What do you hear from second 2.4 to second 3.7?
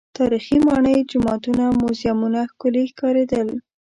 ښکلي ښکارېدل.